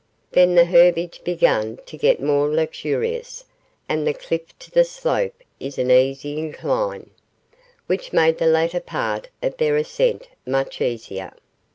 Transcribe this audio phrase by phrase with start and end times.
[0.31, 3.45] Then the herbage began to get more luxurious,
[3.87, 7.11] and the cliff to slope in an easy incline,
[7.85, 11.33] which made the latter part of their ascent much easier.